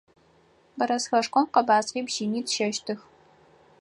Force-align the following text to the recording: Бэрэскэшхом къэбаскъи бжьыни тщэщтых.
Бэрэскэшхом 0.77 1.45
къэбаскъи 1.53 2.01
бжьыни 2.07 2.41
тщэщтых. 2.47 2.99